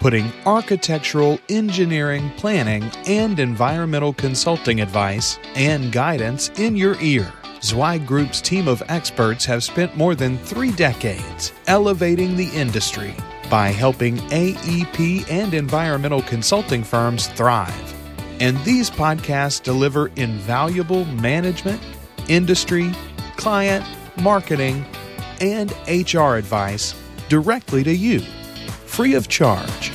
[0.00, 7.32] putting architectural, engineering, planning, and environmental consulting advice and guidance in your ear.
[7.62, 13.14] Zweig Group's team of experts have spent more than three decades elevating the industry
[13.50, 17.94] by helping AEP and environmental consulting firms thrive.
[18.40, 21.80] And these podcasts deliver invaluable management,
[22.28, 22.92] industry,
[23.36, 23.84] client,
[24.20, 24.84] marketing,
[25.40, 26.94] and HR advice
[27.28, 28.22] directly to you,
[28.96, 29.92] free of charge.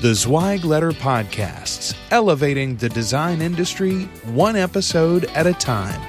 [0.00, 6.00] The Zweig Letter Podcasts, elevating the design industry one episode at a time.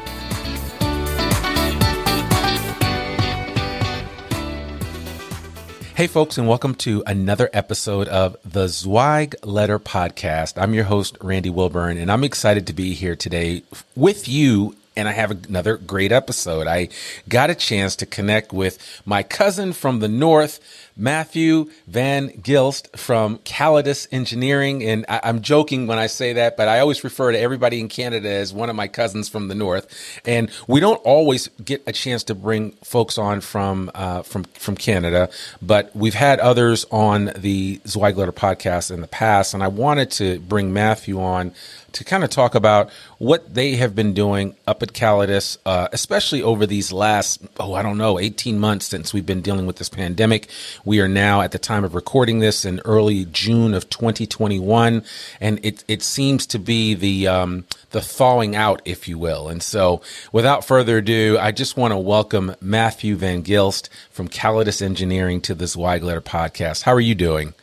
[5.96, 10.54] Hey, folks, and welcome to another episode of the Zweig Letter Podcast.
[10.56, 13.64] I'm your host, Randy Wilburn, and I'm excited to be here today
[13.98, 16.68] with you and I have another great episode.
[16.68, 16.90] I
[17.30, 20.60] got a chance to connect with my cousin from the north,
[21.00, 24.84] Matthew Van Gilst from Callidus Engineering.
[24.84, 27.88] And I, am joking when I say that, but I always refer to everybody in
[27.88, 29.88] Canada as one of my cousins from the north.
[30.26, 34.76] And we don't always get a chance to bring folks on from uh, from from
[34.76, 35.30] Canada,
[35.62, 40.40] but we've had others on the Zweig podcast in the past, and I wanted to
[40.40, 41.54] bring Matthew on
[41.94, 46.42] to kind of talk about what they have been doing up at Callidus, uh, especially
[46.42, 49.90] over these last, oh, I don't know, 18 months since we've been dealing with this
[49.90, 50.50] pandemic.
[50.90, 55.04] We are now at the time of recording this in early June of 2021,
[55.40, 59.50] and it, it seems to be the, um, the thawing out, if you will.
[59.50, 60.02] And so
[60.32, 65.54] without further ado, I just want to welcome Matthew Van Gilst from Callidus Engineering to
[65.54, 66.82] this Zweig Letter podcast.
[66.82, 67.54] How are you doing?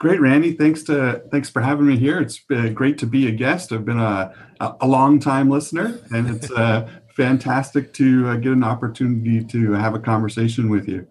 [0.00, 0.54] Great, Randy.
[0.54, 2.18] Thanks to thanks for having me here.
[2.18, 3.70] It's great to be a guest.
[3.70, 4.34] I've been a
[4.80, 9.94] a long time listener, and it's uh, fantastic to uh, get an opportunity to have
[9.94, 11.06] a conversation with you.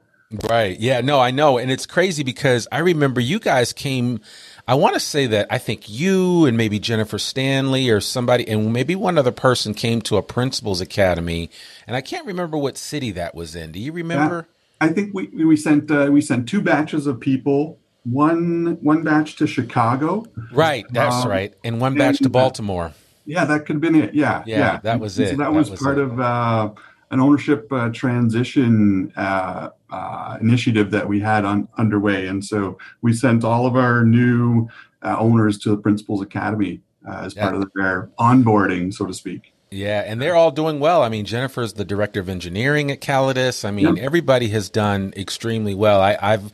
[0.50, 0.80] Right.
[0.80, 1.02] Yeah.
[1.02, 4.22] No, I know, and it's crazy because I remember you guys came.
[4.68, 8.72] I want to say that I think you and maybe Jennifer Stanley or somebody, and
[8.72, 11.50] maybe one other person came to a principals academy,
[11.86, 13.74] and I can't remember what city that was in.
[13.74, 14.48] Do you remember?
[14.82, 19.04] Yeah, I think we we sent uh, we sent two batches of people one one
[19.04, 20.26] batch to Chicago.
[20.52, 22.94] Right, that's um, right, and one batch and, to Baltimore.
[23.26, 24.14] Yeah, that could have been it.
[24.14, 24.80] Yeah, yeah, yeah.
[24.84, 25.30] that was it.
[25.30, 26.04] So that, that was, was, part it.
[26.04, 26.70] of uh,
[27.14, 33.14] an ownership uh, transition uh, uh, initiative that we had on underway, and so we
[33.14, 34.68] sent all of our new
[35.04, 37.44] uh, owners to the Principals Academy uh, as yeah.
[37.44, 39.54] part of their onboarding, so to speak.
[39.70, 41.02] Yeah, and they're all doing well.
[41.02, 43.66] I mean, Jennifer's the director of engineering at Callidus.
[43.66, 46.00] I mean, everybody has done extremely well.
[46.00, 46.52] I, I've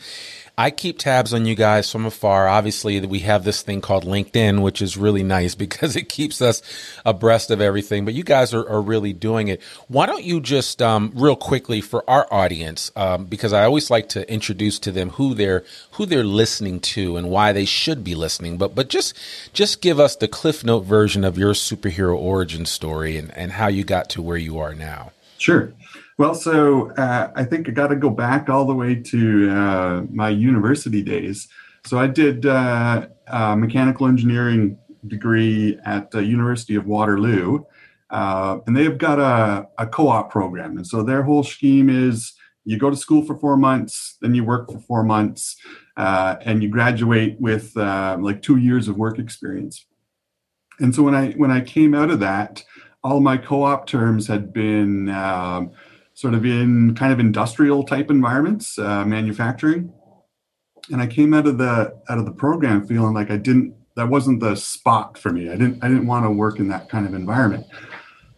[0.60, 2.46] I keep tabs on you guys from afar.
[2.50, 6.62] Obviously, we have this thing called LinkedIn, which is really nice because it keeps us
[7.06, 8.04] abreast of everything.
[8.04, 9.62] But you guys are, are really doing it.
[9.88, 14.10] Why don't you just, um, real quickly for our audience, um, because I always like
[14.10, 18.14] to introduce to them who they're who they're listening to and why they should be
[18.14, 18.58] listening.
[18.58, 19.18] But but just
[19.54, 23.68] just give us the Cliff Note version of your superhero origin story and, and how
[23.70, 25.14] you got to where you are now.
[25.38, 25.72] Sure.
[26.20, 30.04] Well, so uh, I think I got to go back all the way to uh,
[30.12, 31.48] my university days.
[31.86, 34.78] So I did uh, a mechanical engineering
[35.08, 37.64] degree at the University of Waterloo,
[38.10, 40.76] uh, and they've got a, a co-op program.
[40.76, 42.34] And so their whole scheme is
[42.66, 45.56] you go to school for four months, then you work for four months,
[45.96, 49.86] uh, and you graduate with uh, like two years of work experience.
[50.82, 52.66] And so when I when I came out of that,
[53.06, 55.72] all my co-op terms had been um,
[56.20, 59.90] sort of in kind of industrial type environments, uh, manufacturing.
[60.92, 64.10] And I came out of the out of the program feeling like I didn't that
[64.10, 65.48] wasn't the spot for me.
[65.48, 67.68] I didn't I didn't want to work in that kind of environment.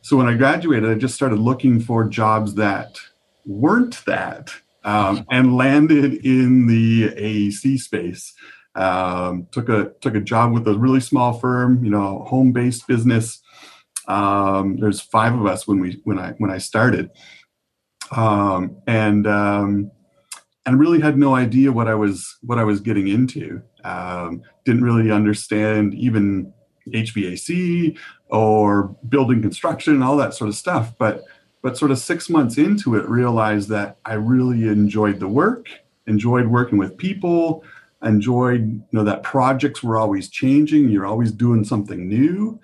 [0.02, 3.00] So when I graduated, I just started looking for jobs that
[3.48, 4.52] weren't that
[4.84, 8.32] um, and landed in the AEC space.
[8.76, 12.88] Um, took a took a job with a really small firm, you know, home based
[12.88, 13.42] business.
[14.08, 17.10] Um, there's five of us when we when I when I started,
[18.12, 19.92] um, and um,
[20.66, 23.62] and really had no idea what I was what I was getting into.
[23.84, 26.54] Um, didn't really understand even
[26.88, 27.98] HVAC
[28.30, 30.94] or building construction all that sort of stuff.
[30.98, 31.24] But
[31.62, 35.68] but sort of six months into it, realized that I really enjoyed the work,
[36.08, 37.64] enjoyed working with people,
[38.04, 40.90] enjoyed you know that projects were always changing.
[40.90, 42.60] You're always doing something new.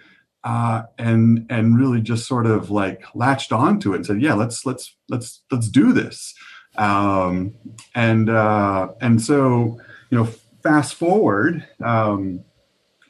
[0.47, 4.65] Uh, and and really just sort of like latched onto it and said, yeah, let's
[4.65, 6.33] let's let's let's do this.
[6.77, 7.53] Um,
[7.93, 9.77] and uh, and so
[10.09, 10.23] you know,
[10.63, 12.45] fast forward um,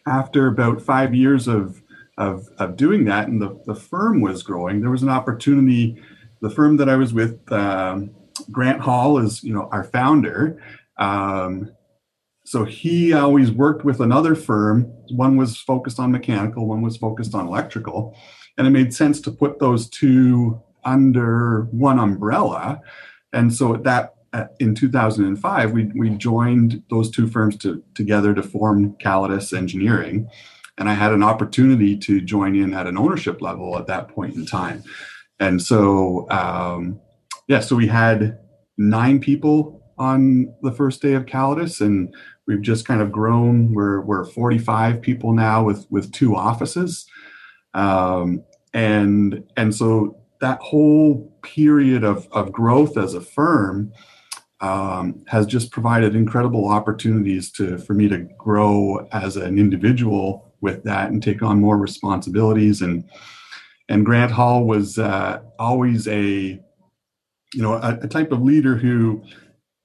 [0.08, 1.84] after about five years of
[2.18, 4.82] of, of doing that, and the, the firm was growing.
[4.82, 6.02] There was an opportunity.
[6.42, 8.16] The firm that I was with, um,
[8.52, 10.60] Grant Hall, is you know our founder.
[10.98, 11.72] Um,
[12.48, 14.84] so he always worked with another firm.
[15.10, 18.18] One was focused on mechanical, one was focused on electrical,
[18.58, 22.82] and it made sense to put those two under one umbrella.
[23.34, 24.16] And so that
[24.60, 30.30] in 2005, we we joined those two firms to, together to form Callidus Engineering
[30.78, 34.36] and I had an opportunity to join in at an ownership level at that point
[34.36, 34.84] in time.
[35.40, 37.00] And so, um,
[37.48, 38.40] yeah, so we had
[38.78, 42.14] nine people on the first day of Callidus, and
[42.48, 43.74] we've just kind of grown.
[43.74, 47.06] We're we're 45 people now with with two offices,
[47.74, 53.92] um, and and so that whole period of of growth as a firm
[54.62, 60.84] um, has just provided incredible opportunities to for me to grow as an individual with
[60.84, 62.82] that and take on more responsibilities.
[62.82, 63.04] And
[63.90, 66.60] and Grant Hall was uh, always a
[67.54, 69.24] you know a, a, type of leader who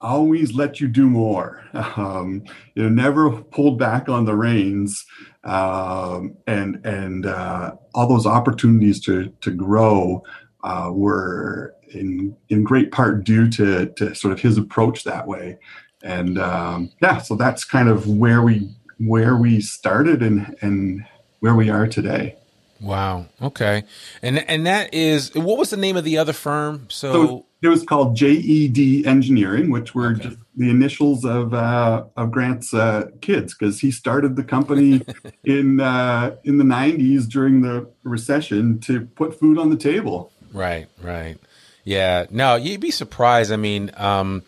[0.03, 1.65] always let you do more.
[1.97, 2.45] Um,
[2.75, 5.05] you know, never pulled back on the reins,
[5.45, 10.23] um, and and uh, all those opportunities to to grow
[10.65, 15.59] uh, were in in great part due to to sort of his approach that way.
[16.03, 21.05] And um, yeah, so that's kind of where we where we started and and
[21.41, 22.37] where we are today.
[22.81, 23.27] Wow.
[23.41, 23.85] Okay.
[24.23, 26.87] And and that is what was the name of the other firm?
[26.91, 30.25] So, so it was called JED Engineering, which were okay.
[30.25, 35.03] just the initials of uh, of Grant's uh, kids, because he started the company
[35.45, 40.33] in uh, in the '90s during the recession to put food on the table.
[40.53, 40.89] Right.
[41.01, 41.39] Right.
[41.85, 42.27] Yeah.
[42.31, 43.53] No, you'd be surprised.
[43.53, 43.91] I mean.
[43.97, 44.43] Um,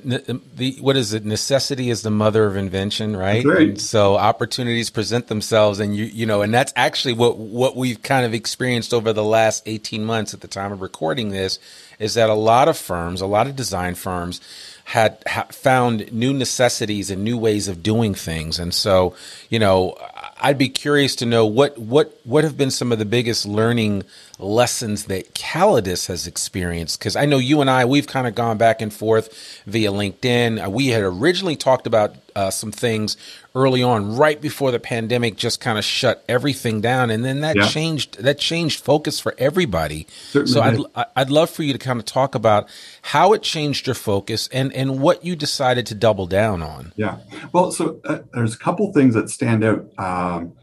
[0.00, 1.24] the, the, what is it?
[1.24, 3.44] Necessity is the mother of invention, right?
[3.44, 3.68] right.
[3.68, 8.02] And so opportunities present themselves, and you you know, and that's actually what what we've
[8.02, 11.58] kind of experienced over the last eighteen months at the time of recording this,
[11.98, 14.40] is that a lot of firms, a lot of design firms,
[14.84, 19.14] had ha- found new necessities and new ways of doing things, and so
[19.50, 19.96] you know,
[20.44, 24.02] I'd be curious to know what what what have been some of the biggest learning
[24.40, 26.98] lessons that Callidus has experienced?
[26.98, 30.66] Because I know you and I, we've kind of gone back and forth via LinkedIn.
[30.66, 33.16] Uh, we had originally talked about uh, some things
[33.54, 37.56] early on, right before the pandemic just kind of shut everything down, and then that
[37.56, 37.66] yeah.
[37.66, 38.22] changed.
[38.22, 40.06] That changed focus for everybody.
[40.30, 42.68] Certainly so I'd I'd love for you to kind of talk about
[43.02, 46.92] how it changed your focus and and what you decided to double down on.
[46.96, 47.18] Yeah.
[47.52, 49.86] Well, so uh, there's a couple things that stand out.
[49.98, 50.54] Um,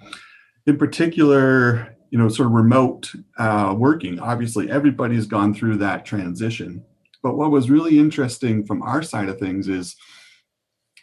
[0.65, 4.19] in particular, you know, sort of remote uh, working.
[4.19, 6.83] Obviously, everybody's gone through that transition.
[7.21, 9.95] But what was really interesting from our side of things is,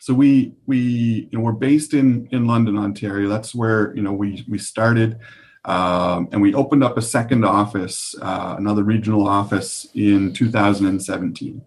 [0.06, 3.28] so we we you know we're based in in London, Ontario.
[3.28, 5.18] That's where you know we we started,
[5.64, 11.60] um, and we opened up a second office, uh, another regional office in 2017.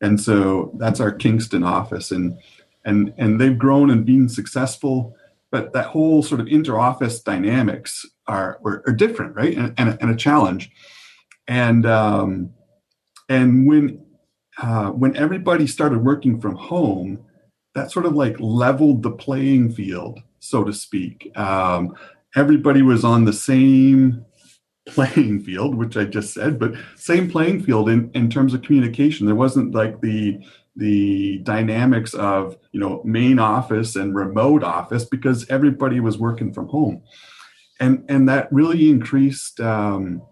[0.00, 2.36] And so that's our Kingston office, and
[2.84, 5.14] and and they've grown and been successful
[5.52, 9.56] but that whole sort of inter-office dynamics are, are, are different, right?
[9.56, 10.70] And, and, a, and, a challenge.
[11.46, 12.50] And um,
[13.30, 14.04] and when
[14.58, 17.24] uh, when everybody started working from home,
[17.78, 21.30] that sort of like leveled the playing field, so to speak.
[21.38, 21.94] Um,
[22.34, 24.24] everybody was on the same
[24.86, 29.26] playing field, which I just said, but same playing field in, in terms of communication.
[29.26, 30.38] There wasn't like the
[30.76, 36.68] the dynamics of you know main office and remote office because everybody was working from
[36.68, 37.02] home
[37.80, 40.22] and and that really increased um,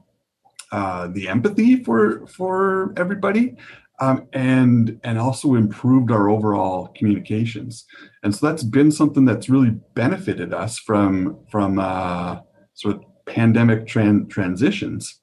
[0.72, 3.56] uh, the empathy for for everybody
[3.98, 7.84] um, and and also improved our overall communications
[8.22, 12.38] and so that's been something that's really benefited us from from uh,
[12.74, 15.18] sort of pandemic tran- transitions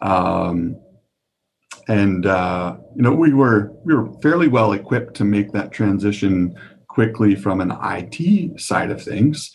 [0.00, 0.76] um,
[1.88, 6.54] and uh, you know we were we were fairly well equipped to make that transition
[6.98, 9.52] quickly from an IT side of things.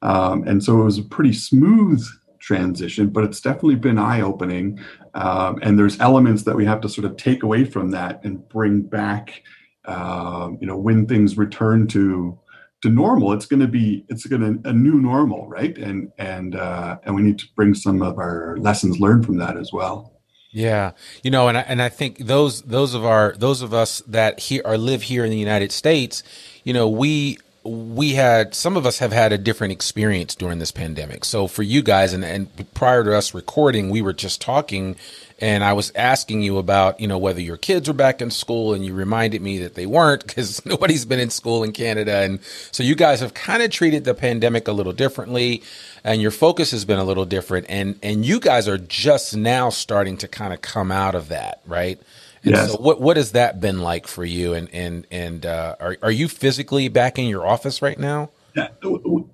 [0.00, 2.02] Um, and so it was a pretty smooth
[2.46, 4.78] transition, but it's definitely been eye opening.
[5.14, 8.48] Um, and there's elements that we have to sort of take away from that and
[8.48, 9.42] bring back.
[9.84, 12.38] Um, you know, when things return to
[12.82, 15.76] to normal, it's going to be it's going to a new normal, right?
[15.76, 19.56] And and uh, and we need to bring some of our lessons learned from that
[19.56, 20.12] as well.
[20.52, 24.02] Yeah, you know, and I, and I think those those of our those of us
[24.06, 26.22] that here are live here in the United States,
[26.64, 30.72] you know, we we had some of us have had a different experience during this
[30.72, 31.24] pandemic.
[31.24, 34.96] So for you guys, and, and prior to us recording, we were just talking,
[35.40, 38.72] and I was asking you about you know whether your kids were back in school,
[38.72, 42.40] and you reminded me that they weren't because nobody's been in school in Canada, and
[42.70, 45.62] so you guys have kind of treated the pandemic a little differently,
[46.04, 49.70] and your focus has been a little different, and and you guys are just now
[49.70, 52.00] starting to kind of come out of that, right?
[52.46, 52.72] And yes.
[52.72, 54.54] so what what has that been like for you?
[54.54, 58.30] And and and uh, are are you physically back in your office right now?
[58.54, 58.68] Yeah,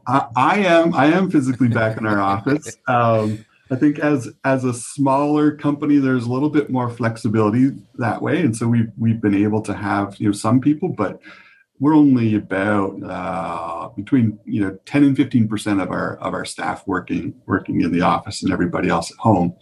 [0.07, 0.95] I, I am.
[0.95, 2.75] I am physically back in our office.
[2.89, 8.23] Um, I think as as a smaller company, there's a little bit more flexibility that
[8.23, 11.21] way, and so we've we've been able to have you know some people, but
[11.79, 16.47] we're only about uh, between you know 10 and 15 percent of our of our
[16.47, 19.55] staff working working in the office, and everybody else at home.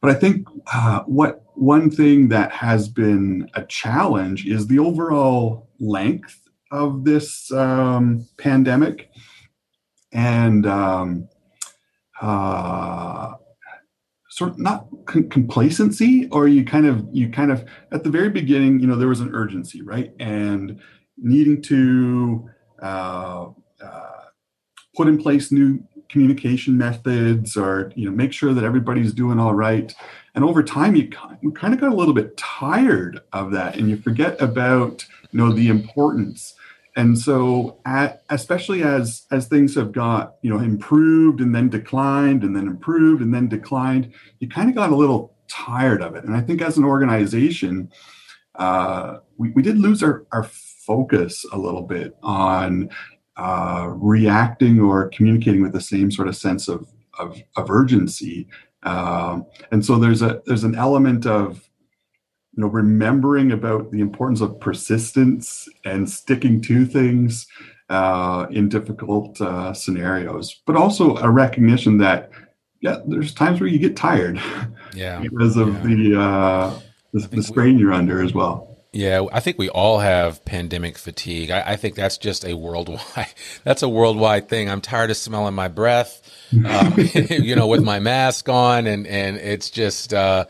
[0.00, 5.68] But I think uh, what one thing that has been a challenge is the overall
[5.80, 6.38] length
[6.70, 9.10] of this um, pandemic.
[10.12, 11.28] And um,
[12.20, 13.32] uh,
[14.30, 18.28] sort of not con- complacency or you kind of you kind of at the very
[18.28, 20.12] beginning you know there was an urgency right?
[20.20, 20.78] And
[21.16, 22.48] needing to
[22.82, 23.46] uh,
[23.82, 24.24] uh,
[24.94, 29.54] put in place new communication methods or you know make sure that everybody's doing all
[29.54, 29.94] right.
[30.34, 33.96] And over time you kind of got a little bit tired of that and you
[33.96, 36.54] forget about you know the importance.
[36.98, 42.42] And so at, especially as as things have got you know improved and then declined
[42.42, 46.24] and then improved and then declined you kind of got a little tired of it.
[46.24, 47.90] And i think as an organization
[48.56, 50.44] uh, we, we did lose our, our
[50.86, 52.88] focus a little bit on
[53.36, 56.88] uh, reacting or communicating with the same sort of sense of,
[57.18, 58.48] of, of urgency.
[58.82, 61.68] Um, and so there's a there's an element of
[62.52, 67.46] you know remembering about the importance of persistence and sticking to things
[67.88, 72.30] uh, in difficult uh, scenarios, but also a recognition that
[72.80, 74.40] yeah, there's times where you get tired,
[74.94, 75.82] yeah, because of yeah.
[75.82, 76.80] the uh,
[77.12, 78.75] the, the strain we, you're under as well.
[78.96, 81.50] Yeah, I think we all have pandemic fatigue.
[81.50, 83.26] I, I, think that's just a worldwide.
[83.62, 84.70] That's a worldwide thing.
[84.70, 86.22] I'm tired of smelling my breath,
[86.64, 86.94] um,
[87.28, 90.46] you know, with my mask on, and and it's just, uh,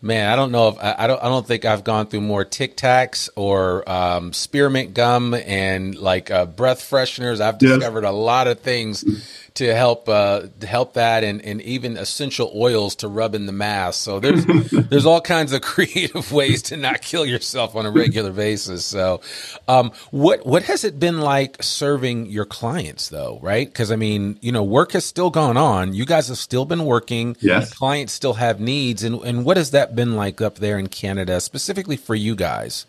[0.00, 1.20] man, I don't know if I, I, don't.
[1.24, 6.30] I don't think I've gone through more Tic Tacs or um, spearmint gum and like
[6.30, 7.40] uh, breath fresheners.
[7.40, 8.10] I've discovered yes.
[8.12, 9.04] a lot of things
[9.58, 13.52] to help uh, to help that, and, and even essential oils to rub in the
[13.52, 14.00] mask.
[14.00, 14.46] So there's
[14.88, 18.84] there's all kinds of creative ways to not kill yourself on a regular basis.
[18.84, 19.20] So,
[19.66, 23.40] um, what what has it been like serving your clients though?
[23.42, 23.66] Right?
[23.66, 25.92] Because I mean, you know, work has still gone on.
[25.92, 27.36] You guys have still been working.
[27.40, 27.74] Yes.
[27.74, 31.40] Clients still have needs, and and what has that been like up there in Canada,
[31.40, 32.86] specifically for you guys?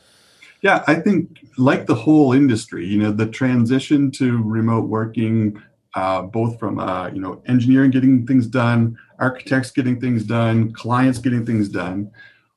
[0.62, 5.64] Yeah, I think like the whole industry, you know, the transition to remote working
[5.96, 11.20] uh, both from uh, you know engineering getting things done, architects getting things done, clients
[11.20, 12.12] getting things done.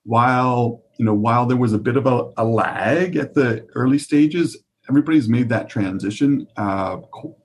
[0.04, 3.98] While you know while there was a bit of a, a lag at the early
[3.98, 4.56] stages,
[4.88, 6.98] everybody's made that transition uh,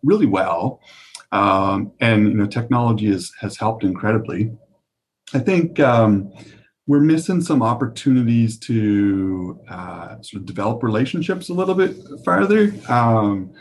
[0.03, 0.81] really well,
[1.31, 4.51] um, and you know technology has has helped incredibly.
[5.33, 5.79] I think.
[5.79, 6.31] Um,
[6.89, 12.73] we're missing some opportunities to uh, sort of develop relationships a little bit farther.
[12.87, 13.51] Um,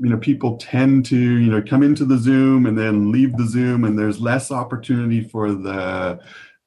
[0.00, 3.46] you know people tend to you know come into the zoom and then leave the
[3.46, 6.18] zoom and there's less opportunity for the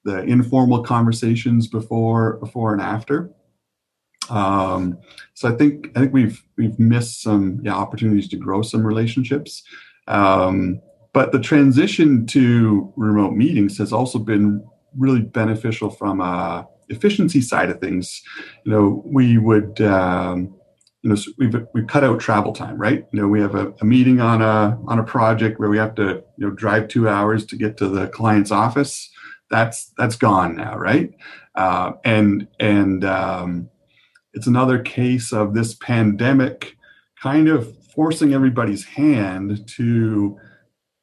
[0.03, 3.31] the informal conversations before before and after.
[4.29, 4.99] Um,
[5.33, 9.63] so i think i think we've we've missed some yeah opportunities to grow some relationships.
[10.07, 10.79] Um,
[11.11, 14.65] but the transition to remote meetings has also been
[14.97, 18.21] really beneficial from a efficiency side of things.
[18.63, 20.53] You know we would um,
[21.03, 23.05] you know we've we've cut out travel time right?
[23.11, 25.95] You know we have a, a, meeting on a on a project where we have
[25.95, 29.11] to you know drive two hours to get to the client's office.
[29.51, 31.13] That's that's gone now right?
[31.55, 33.69] Uh, and and um,
[34.33, 36.77] it's another case of this pandemic
[37.21, 40.37] kind of forcing everybody's hand to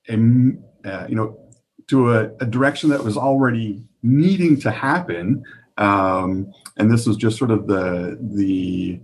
[0.09, 0.15] a
[0.85, 1.39] uh, you know
[1.89, 5.43] to a, a, direction that was already needing to happen.
[5.77, 9.01] Um, and this was just sort of the the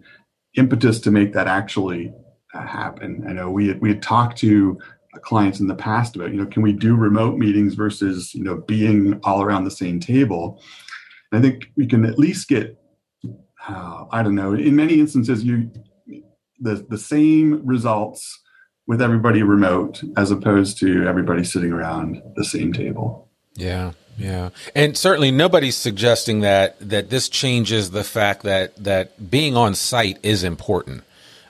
[0.57, 2.13] impetus to make that actually
[2.55, 3.25] uh, happen.
[3.29, 4.79] I know we had, we had talked to
[5.23, 8.57] clients in the past about, you know, can we do remote meetings versus, you know,
[8.57, 10.61] being all around the same table?
[11.33, 12.79] And I think we can at least get,
[13.69, 15.71] uh, I don't know, in many instances, you
[16.61, 18.43] the the same results
[18.87, 23.29] with everybody remote as opposed to everybody sitting around the same table.
[23.55, 23.93] Yeah.
[24.19, 24.51] Yeah.
[24.75, 30.19] And certainly nobody's suggesting that that this changes the fact that that being on site
[30.23, 31.03] is important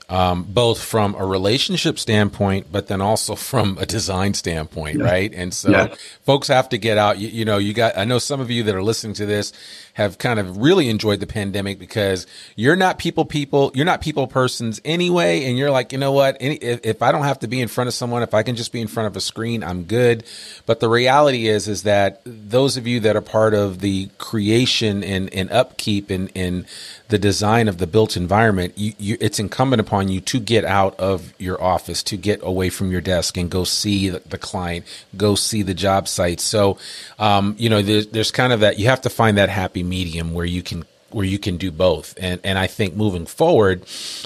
[0.09, 5.05] um, both from a relationship standpoint, but then also from a design standpoint, yeah.
[5.05, 5.33] right?
[5.35, 5.95] And so yeah.
[6.23, 7.19] folks have to get out.
[7.19, 9.53] You, you, know, you got, I know some of you that are listening to this
[9.97, 14.27] have kind of really enjoyed the pandemic because you're not people people, you're not people
[14.27, 15.47] persons anyway.
[15.47, 16.37] And you're like, you know what?
[16.39, 18.57] Any, if, if I don't have to be in front of someone, if I can
[18.57, 20.25] just be in front of a screen, I'm good.
[20.67, 25.03] But the reality is, is that those of you that are part of the creation
[25.03, 26.67] and, and upkeep and, and
[27.09, 30.99] the design of the built environment, you, you, it's incumbent upon you to get out
[31.01, 34.85] of your office, to get away from your desk and go see the, the client,
[35.17, 36.41] go see the job site.
[36.41, 36.77] So,
[37.19, 40.35] um, you know, there's, there's kind of that, you have to find that happy medium
[40.35, 42.15] where you can where you can do both.
[42.19, 43.83] And and I think moving forward,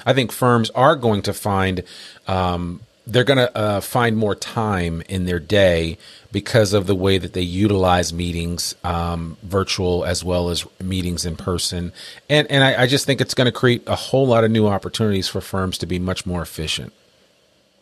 [0.07, 1.83] I think firms are going to find
[2.27, 5.99] um, they're going to uh, find more time in their day
[6.33, 11.37] because of the way that they utilize meetings, um, virtual as well as meetings in
[11.37, 11.93] person.
[12.29, 14.69] And, and I, I just think it's going to create a whole lot of new
[14.69, 16.93] opportunities for firms to be much more efficient.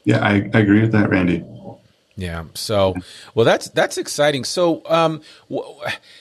[0.04, 1.44] Yeah, I, I agree with that, Randy.
[2.16, 2.44] Yeah.
[2.54, 2.94] So,
[3.34, 4.42] well, that's that's exciting.
[4.42, 5.20] So, um,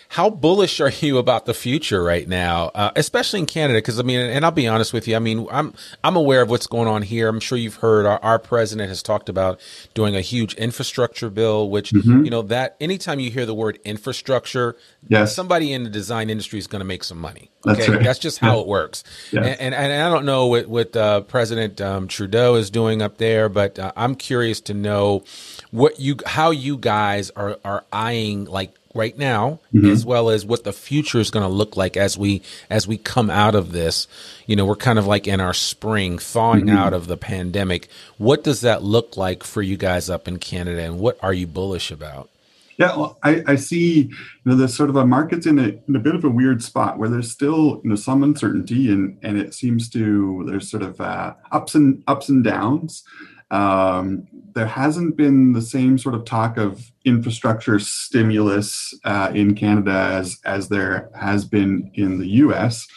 [0.10, 3.80] how bullish are you about the future right now, uh, especially in Canada?
[3.80, 5.16] Because I mean, and I'll be honest with you.
[5.16, 5.74] I mean, I'm
[6.04, 7.28] I'm aware of what's going on here.
[7.28, 9.60] I'm sure you've heard our, our president has talked about
[9.94, 11.70] doing a huge infrastructure bill.
[11.70, 12.24] Which mm-hmm.
[12.24, 15.36] you know that anytime you hear the word infrastructure, yes.
[15.36, 17.52] somebody in the design industry is going to make some money.
[17.68, 18.04] Okay, that's, right.
[18.04, 18.62] that's just how yeah.
[18.62, 19.04] it works.
[19.32, 23.18] And, and, and I don't know what what uh, President um, Trudeau is doing up
[23.18, 25.24] there, but uh, I'm curious to know
[25.72, 29.90] what you how you guys are are eyeing like right now mm-hmm.
[29.90, 32.98] as well as what the future is going to look like as we as we
[32.98, 34.08] come out of this
[34.46, 36.78] you know we're kind of like in our spring thawing mm-hmm.
[36.78, 40.82] out of the pandemic what does that look like for you guys up in canada
[40.82, 42.30] and what are you bullish about
[42.78, 44.02] yeah, well, I, I see.
[44.04, 46.64] You know, the sort of a market's in a in a bit of a weird
[46.64, 50.84] spot where there's still you know some uncertainty, and and it seems to there's sort
[50.84, 53.04] of uh, ups and ups and downs.
[53.50, 59.92] Um, there hasn't been the same sort of talk of infrastructure stimulus uh, in Canada
[59.92, 62.88] as as there has been in the U.S.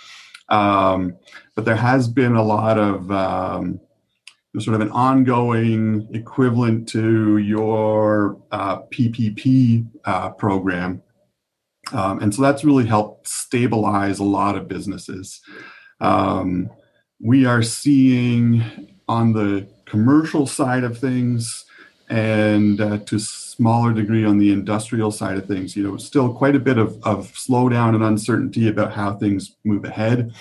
[0.49, 1.19] Um,
[1.55, 3.79] but there has been a lot of um,
[4.59, 11.03] sort of an ongoing equivalent to your uh, PPP uh, program,
[11.93, 15.43] um, and so that's really helped stabilize a lot of businesses.
[16.01, 16.71] Um,
[17.23, 21.65] we are seeing on the commercial side of things
[22.09, 25.77] and uh, to smaller degree on the industrial side of things.
[25.77, 29.85] You know still quite a bit of, of slowdown and uncertainty about how things move
[29.85, 30.33] ahead.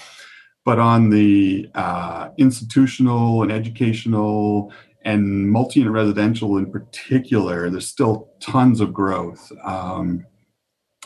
[0.65, 4.71] But on the uh, institutional and educational
[5.03, 9.51] and multi and residential in particular there's still tons of growth.
[9.63, 10.25] Um,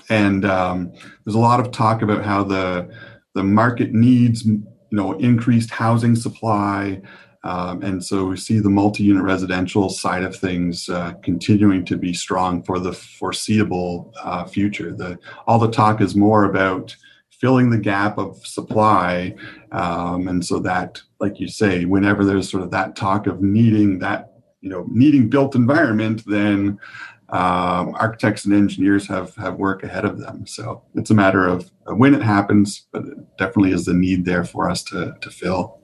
[0.10, 0.92] and um,
[1.24, 2.90] there's a lot of talk about how the
[3.36, 7.02] the market needs you know increased housing supply
[7.44, 12.14] um, and so we see the multi-unit residential side of things uh, continuing to be
[12.14, 14.94] strong for the foreseeable uh, future.
[14.94, 16.96] The all the talk is more about
[17.30, 19.36] filling the gap of supply,
[19.74, 24.00] um, and so that, like you say, whenever there's sort of that talk of needing
[24.00, 26.80] that, you know, needing built environment, then
[27.28, 30.48] um, architects and engineers have have work ahead of them.
[30.48, 34.46] So it's a matter of when it happens, but it definitely is the need there
[34.46, 35.83] for us to to fill.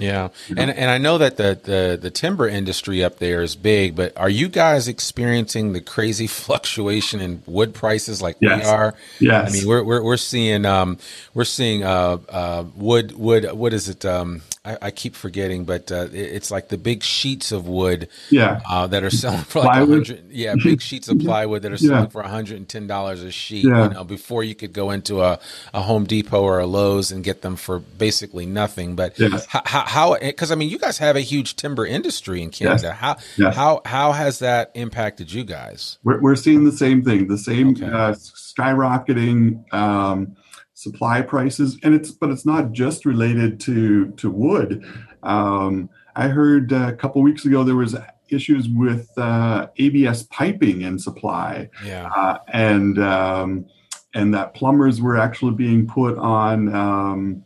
[0.00, 3.94] Yeah, and and I know that the, the the timber industry up there is big,
[3.94, 8.64] but are you guys experiencing the crazy fluctuation in wood prices like yes.
[8.64, 8.94] we are?
[9.20, 9.50] Yes.
[9.50, 10.98] I mean, we're we're, we're seeing um,
[11.34, 15.90] we're seeing uh, uh, wood wood what is it um, I, I, keep forgetting, but
[15.90, 19.76] uh, it's like the big sheets of wood, yeah, uh, that are selling for like
[19.76, 22.08] a hundred, yeah, big sheets of plywood that are selling yeah.
[22.10, 23.64] for hundred and ten dollars a sheet.
[23.64, 23.84] Yeah.
[23.84, 25.38] You know, before you could go into a,
[25.72, 28.96] a Home Depot or a Lowe's and get them for basically nothing.
[28.96, 29.46] But yes.
[29.48, 32.88] how, how, because I mean, you guys have a huge timber industry in Canada.
[32.88, 32.96] Yes.
[32.98, 33.56] How, yes.
[33.56, 35.96] how, how has that impacted you guys?
[36.04, 37.86] We're, we're seeing the same thing, the same okay.
[37.86, 39.72] uh, skyrocketing.
[39.72, 40.36] Um,
[40.80, 44.84] supply prices, and it's but it's not just related to to wood.
[45.22, 47.94] Um, I heard a couple weeks ago there was
[48.30, 53.66] issues with uh, ABS piping and supply, yeah, uh, and um,
[54.14, 57.44] and that plumbers were actually being put on um,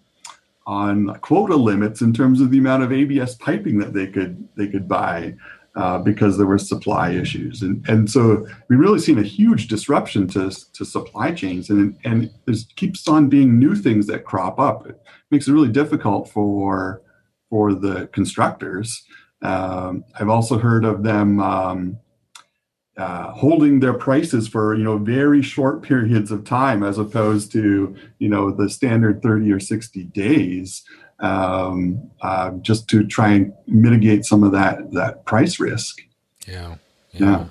[0.67, 4.69] on quota limits in terms of the amount of ABS piping that they could they
[4.69, 5.35] could buy
[5.77, 10.29] uh, because there were supply issues, and and so we've really seen a huge disruption
[10.29, 14.87] to to supply chains, and and there keeps on being new things that crop up.
[14.87, 17.03] It makes it really difficult for
[17.51, 19.05] for the constructors.
[19.43, 21.41] Um, I've also heard of them.
[21.41, 21.99] Um,
[22.97, 27.97] uh, holding their prices for you know very short periods of time as opposed to
[28.21, 30.85] you know the standard 30 or 60 days
[31.21, 36.03] um, uh, just to try and mitigate some of that that price risk
[36.47, 36.77] yeah
[37.13, 37.45] yeah, yeah.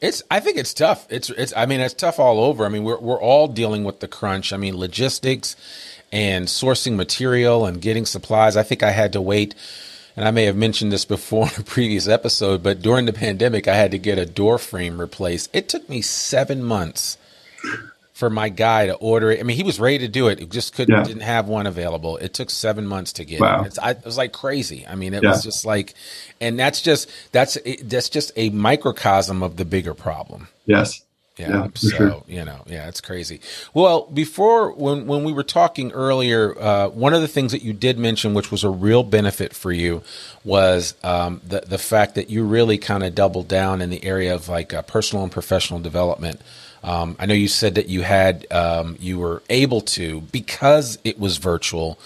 [0.00, 0.22] It's.
[0.30, 1.06] I think it's tough.
[1.08, 1.30] It's.
[1.30, 1.52] It's.
[1.56, 2.66] I mean, it's tough all over.
[2.66, 4.52] I mean, we're we're all dealing with the crunch.
[4.52, 5.54] I mean, logistics
[6.10, 8.56] and sourcing material and getting supplies.
[8.56, 9.54] I think I had to wait
[10.16, 13.68] and I may have mentioned this before in a previous episode, but during the pandemic,
[13.68, 15.50] I had to get a door frame replaced.
[15.52, 17.18] It took me seven months
[18.14, 19.40] for my guy to order it.
[19.40, 20.40] I mean, he was ready to do it.
[20.40, 21.02] It just couldn't, yeah.
[21.02, 22.16] didn't have one available.
[22.18, 23.64] It took seven months to get wow.
[23.64, 23.76] it.
[23.82, 24.86] I, it was like crazy.
[24.86, 25.30] I mean, it yeah.
[25.30, 25.94] was just like,
[26.40, 30.46] and that's just, that's, that's just a microcosm of the bigger problem.
[30.64, 31.02] Yes.
[31.36, 31.48] Yeah.
[31.48, 32.22] yeah so, sure.
[32.28, 33.40] you know, yeah, it's crazy.
[33.74, 37.72] Well, before, when, when we were talking earlier, uh, one of the things that you
[37.72, 40.04] did mention, which was a real benefit for you,
[40.44, 44.32] was um, the, the fact that you really kind of doubled down in the area
[44.32, 46.40] of like uh, personal and professional development.
[46.84, 51.18] Um, I know you said that you had, um, you were able to, because it
[51.18, 51.98] was virtual,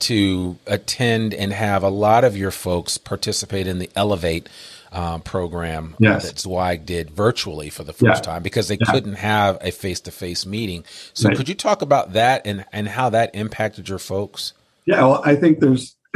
[0.00, 4.48] to attend and have a lot of your folks participate in the Elevate
[4.92, 6.26] um, program yes.
[6.26, 8.32] that Zweig did virtually for the first yeah.
[8.32, 8.92] time because they yeah.
[8.92, 10.84] couldn't have a face to face meeting.
[11.12, 11.36] So, right.
[11.36, 14.52] could you talk about that and, and how that impacted your folks?
[14.86, 15.96] Yeah, well, I think there's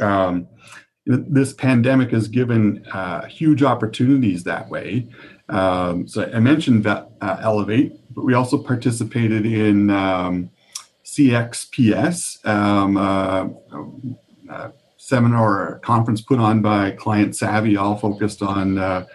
[0.00, 0.48] um,
[1.04, 5.08] this pandemic has given uh, huge opportunities that way.
[5.48, 10.50] Um, so, I mentioned that uh, Elevate, but we also participated in um,
[11.04, 12.44] CXPS.
[12.46, 13.48] Um, uh,
[14.50, 14.70] uh
[15.06, 19.06] seminar or conference put on by Client Savvy, all focused on uh,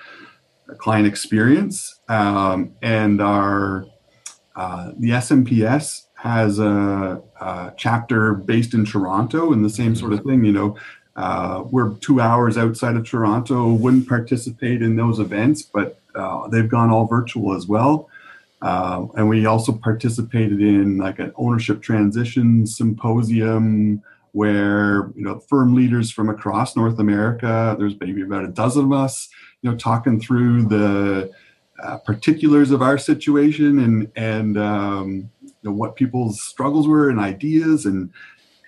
[0.77, 1.99] client experience.
[2.07, 3.85] Um, and our
[4.55, 10.23] uh, the SMPS has a, a, chapter based in Toronto, and the same sort of
[10.23, 10.45] thing.
[10.45, 10.77] You know,
[11.15, 16.69] uh, we're two hours outside of Toronto, wouldn't participate in those events, but uh, they've
[16.69, 18.09] gone all virtual as well.
[18.61, 24.01] Uh, and we also participated in like an ownership transition symposium
[24.33, 28.93] where you know firm leaders from across North America, there's maybe about a dozen of
[28.93, 29.29] us,
[29.61, 31.31] you know, talking through the
[31.83, 37.19] uh, particulars of our situation and and um, you know, what people's struggles were and
[37.19, 38.11] ideas and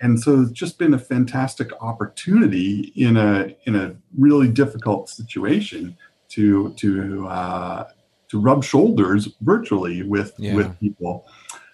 [0.00, 5.96] and so it's just been a fantastic opportunity in a in a really difficult situation
[6.34, 7.88] to to uh,
[8.28, 10.54] to rub shoulders virtually with yeah.
[10.54, 11.26] with people.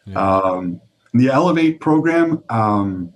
[0.06, 0.18] Yeah.
[0.18, 0.80] Um,
[1.14, 2.42] the Elevate program.
[2.48, 3.12] Um,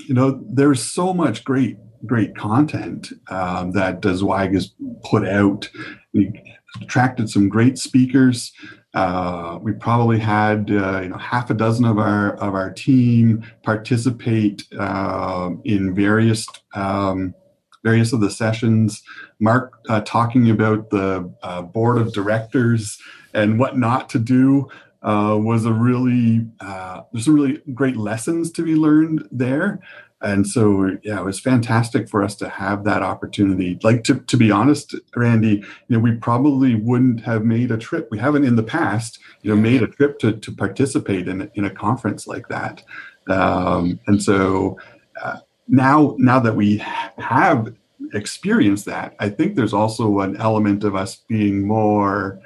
[0.00, 5.68] you know, there's so much great, great content um, that Zweig has put out.
[6.14, 6.32] We
[6.80, 8.52] attracted some great speakers.
[8.94, 13.44] Uh, we probably had uh, you know half a dozen of our of our team
[13.62, 17.34] participate uh, in various um,
[17.82, 19.02] various of the sessions.
[19.38, 22.98] Mark uh, talking about the uh, board of directors
[23.34, 24.68] and what not to do
[25.02, 29.80] uh, was a really uh, there's some really great lessons to be learned there.
[30.20, 33.78] And so yeah it was fantastic for us to have that opportunity.
[33.84, 38.08] Like to, to be honest randy you know we probably wouldn't have made a trip.
[38.10, 41.64] We haven't in the past you know made a trip to, to participate in, in
[41.64, 42.82] a conference like that.
[43.28, 44.78] Um, and so
[45.22, 46.78] uh, now now that we
[47.18, 47.74] have
[48.14, 52.40] experienced that i think there's also an element of us being more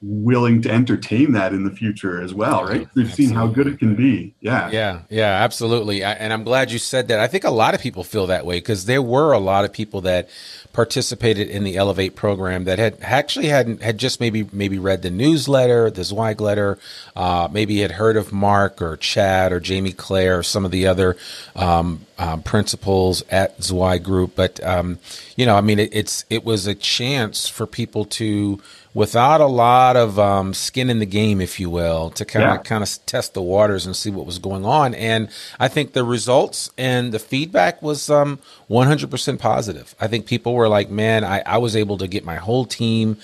[0.00, 2.88] willing to entertain that in the future as well, right?
[2.94, 3.26] We've absolutely.
[3.26, 4.32] seen how good it can be.
[4.40, 4.70] Yeah.
[4.70, 5.00] Yeah.
[5.10, 5.42] Yeah.
[5.42, 6.04] Absolutely.
[6.04, 7.18] I, and I'm glad you said that.
[7.18, 9.72] I think a lot of people feel that way because there were a lot of
[9.72, 10.28] people that
[10.72, 15.10] participated in the Elevate program that had actually hadn't had just maybe maybe read the
[15.10, 16.78] newsletter, the Zweig letter,
[17.16, 20.86] uh, maybe had heard of Mark or Chad or Jamie Claire or some of the
[20.86, 21.16] other
[21.56, 24.36] um, um, principals at Zweig Group.
[24.36, 25.00] But um,
[25.34, 28.60] you know, I mean, it, it's it was a chance for people to
[28.98, 32.50] without a lot of um, skin in the game, if you will, to kind of
[32.50, 32.62] yeah.
[32.62, 34.92] kind of test the waters and see what was going on.
[34.92, 35.28] And
[35.60, 39.94] I think the results and the feedback was um, 100% positive.
[40.00, 43.18] I think people were like, "Man, I, I was able to get my whole team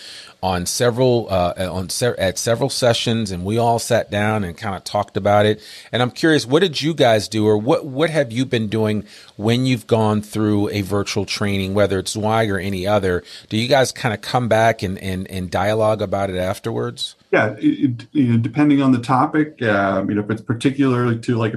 [0.44, 4.76] on several uh, on se- at several sessions, and we all sat down and kind
[4.76, 5.58] of talked about it.
[5.90, 9.06] And I'm curious, what did you guys do, or what what have you been doing
[9.36, 13.24] when you've gone through a virtual training, whether it's Zweig or any other?
[13.48, 17.14] Do you guys kind of come back and and, and dialogue about it afterwards?
[17.32, 21.36] Yeah, it, you know, depending on the topic, uh, you know, if it's particularly to
[21.36, 21.54] like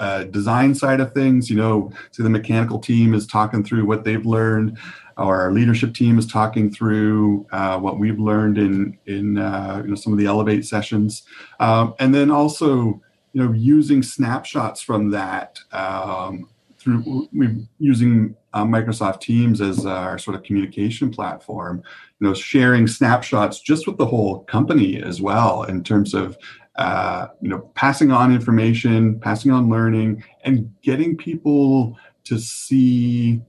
[0.00, 1.50] uh, design side of things.
[1.50, 4.78] You know, so the mechanical team is talking through what they've learned,
[5.16, 9.94] our leadership team is talking through uh, what we've learned in in uh, you know
[9.94, 11.22] some of the Elevate sessions,
[11.60, 13.00] um, and then also
[13.32, 16.48] you know using snapshots from that um,
[16.78, 21.82] through we using uh, Microsoft Teams as our sort of communication platform.
[22.20, 26.36] You know, sharing snapshots just with the whole company as well in terms of
[26.76, 33.42] uh, you know passing on information, passing on learning, and getting people to see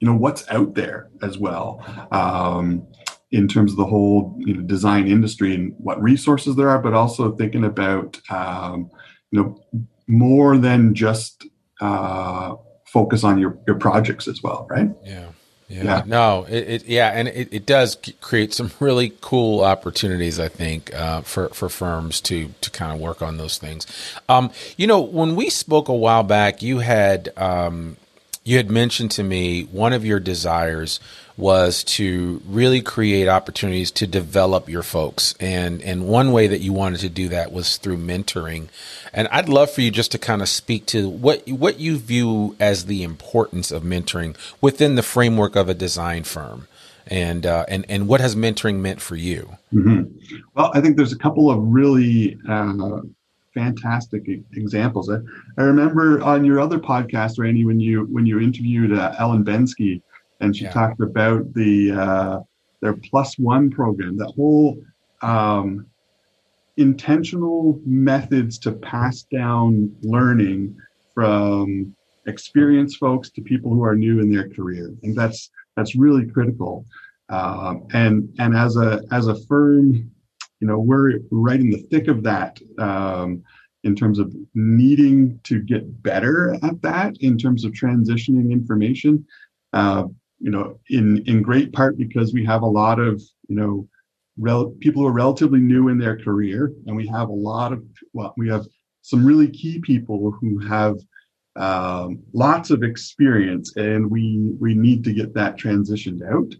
[0.00, 1.84] you know what's out there as well.
[2.10, 2.86] Um,
[3.30, 6.94] in terms of the whole you know, design industry and what resources there are, but
[6.94, 8.90] also thinking about um,
[9.30, 11.46] you know more than just
[11.80, 12.54] uh,
[12.86, 14.90] focus on your your projects as well, right?
[15.04, 15.28] Yeah.
[15.70, 15.82] Yeah.
[15.82, 16.02] yeah.
[16.06, 20.94] No, it, it, yeah, and it, it does create some really cool opportunities, I think,
[20.94, 23.86] uh, for for firms to to kind of work on those things.
[24.30, 27.98] Um, you know, when we spoke a while back, you had um,
[28.48, 31.00] you had mentioned to me one of your desires
[31.36, 35.34] was to really create opportunities to develop your folks.
[35.38, 38.68] And, and one way that you wanted to do that was through mentoring.
[39.12, 42.56] And I'd love for you just to kind of speak to what, what you view
[42.58, 46.68] as the importance of mentoring within the framework of a design firm.
[47.06, 49.58] And, uh, and, and what has mentoring meant for you?
[49.74, 50.36] Mm-hmm.
[50.54, 53.02] Well, I think there's a couple of really uh,
[53.58, 55.10] fantastic examples.
[55.10, 55.16] I,
[55.58, 60.00] I, remember on your other podcast, Randy, when you when you interviewed uh, Ellen Bensky,
[60.40, 60.72] and she yeah.
[60.72, 62.40] talked about the uh,
[62.80, 64.78] their plus one program, that whole
[65.22, 65.86] um,
[66.76, 70.76] intentional methods to pass down learning
[71.14, 71.94] from
[72.26, 74.94] experienced folks to people who are new in their career.
[75.00, 76.84] Think that's that's really critical.
[77.28, 80.10] Um, and and as a as a firm,
[80.60, 83.42] you know, we're right in the thick of that um,
[83.84, 89.24] in terms of needing to get better at that in terms of transitioning information.
[89.72, 90.04] Uh,
[90.40, 93.88] you know, in in great part because we have a lot of you know,
[94.36, 97.82] rel- people who are relatively new in their career, and we have a lot of
[98.12, 98.66] well, we have
[99.02, 100.96] some really key people who have
[101.56, 106.54] um, lots of experience, and we we need to get that transitioned out.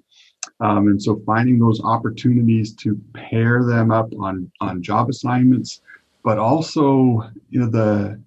[0.60, 5.82] Um, and so finding those opportunities to pair them up on on job assignments,
[6.24, 8.20] but also you know the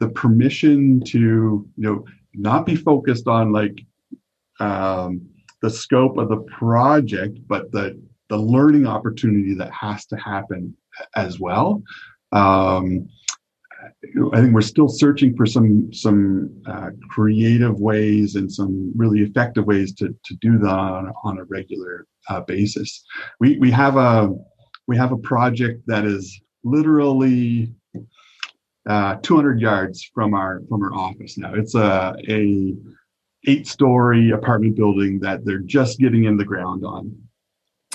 [0.00, 2.04] the permission to you know
[2.34, 3.84] not be focused on like
[4.58, 5.28] um,
[5.60, 10.74] the scope of the project, but the the learning opportunity that has to happen
[11.14, 11.82] as well.
[12.32, 13.08] Um,
[14.32, 19.64] I think we're still searching for some some uh, creative ways and some really effective
[19.64, 23.04] ways to to do that on, on a regular uh, basis.
[23.38, 24.34] We we have a
[24.88, 27.74] we have a project that is literally
[28.88, 31.54] uh, 200 yards from our from our office now.
[31.54, 32.74] It's a a
[33.46, 37.16] eight story apartment building that they're just getting in the ground on.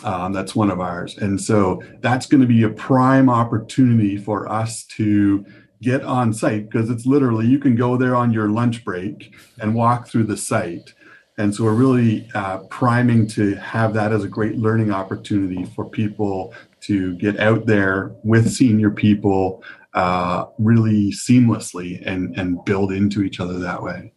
[0.04, 1.18] Um, that's one of ours.
[1.18, 5.44] And so that's going to be a prime opportunity for us to
[5.82, 9.76] get on site because it's literally you can go there on your lunch break and
[9.76, 10.94] walk through the site.
[11.38, 15.88] And so we're really uh, priming to have that as a great learning opportunity for
[15.88, 19.64] people to get out there with senior people
[19.94, 24.14] uh, really seamlessly and, and build into each other that way.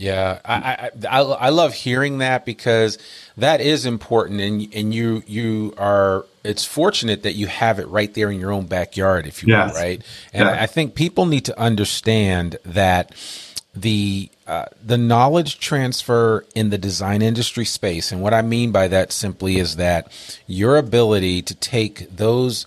[0.00, 2.96] Yeah, I, I, I love hearing that because
[3.36, 6.24] that is important, and and you you are.
[6.42, 9.74] It's fortunate that you have it right there in your own backyard, if you yes.
[9.74, 10.02] will, right?
[10.32, 10.48] And.
[10.48, 13.14] I think people need to understand that
[13.74, 18.88] the uh, the knowledge transfer in the design industry space, and what I mean by
[18.88, 20.10] that simply is that
[20.46, 22.64] your ability to take those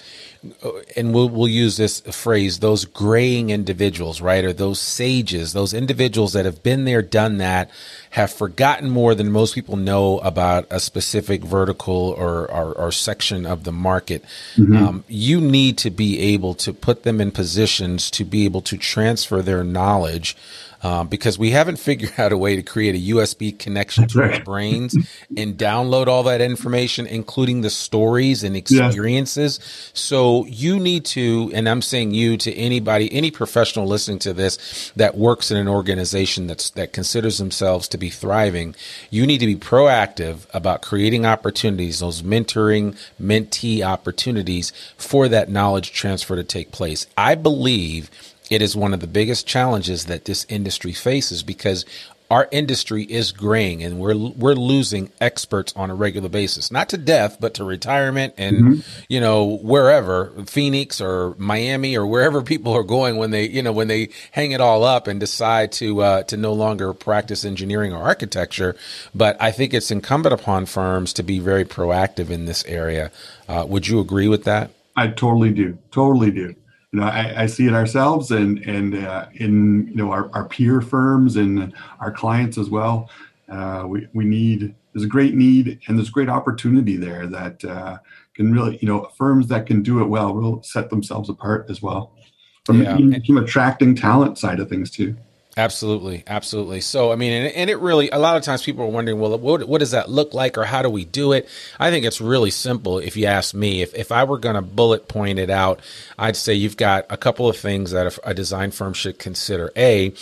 [0.98, 6.34] and we'll we'll use this phrase those graying individuals right or those sages those individuals
[6.34, 7.70] that have been there done that
[8.12, 13.46] have forgotten more than most people know about a specific vertical or or, or section
[13.46, 14.24] of the market
[14.56, 14.76] mm-hmm.
[14.76, 18.78] um, you need to be able to put them in positions to be able to
[18.78, 20.36] transfer their knowledge
[20.84, 24.44] um, because we haven't figured out a way to create a USB connection to our
[24.44, 24.96] brains
[25.36, 29.60] and download all that information, including the stories and experiences.
[29.60, 29.92] Yeah.
[29.94, 34.92] So you need to, and I'm saying you to anybody, any professional listening to this
[34.96, 38.76] that works in an organization that's that considers themselves to be thriving,
[39.10, 45.94] you need to be proactive about creating opportunities, those mentoring, mentee opportunities for that knowledge
[45.94, 47.08] transfer to take place.
[47.18, 48.10] I believe
[48.54, 51.86] it is one of the biggest challenges that this industry faces because
[52.32, 56.98] our industry is graying and we're we're losing experts on a regular basis not to
[56.98, 58.80] death but to retirement and mm-hmm.
[59.08, 63.72] you know wherever Phoenix or Miami or wherever people are going when they you know
[63.72, 67.94] when they hang it all up and decide to uh, to no longer practice engineering
[67.94, 68.76] or architecture.
[69.14, 73.12] But I think it's incumbent upon firms to be very proactive in this area.
[73.48, 74.72] Uh, would you agree with that?
[74.96, 75.78] I totally do.
[75.92, 76.56] Totally do
[76.94, 80.46] you know, I, I, see it ourselves and and uh, in you know our, our
[80.48, 83.10] peer firms and our clients as well.
[83.50, 87.98] Uh, we we need there's a great need and there's great opportunity there that uh,
[88.36, 91.82] can really you know firms that can do it well will set themselves apart as
[91.82, 92.14] well
[92.64, 92.96] from, yeah.
[93.26, 95.16] from attracting talent side of things too.
[95.56, 96.82] Absolutely, absolutely.
[96.82, 99.38] So, I mean, and, and, it really, a lot of times people are wondering, well,
[99.38, 101.48] what, what does that look like or how do we do it?
[101.80, 103.84] I think it's really simple if you ask me.
[103.84, 105.80] If, if I were going to bullet point it out,
[106.18, 109.72] I'd say you've got a couple of things that a, a design firm should consider.
[109.78, 110.14] A,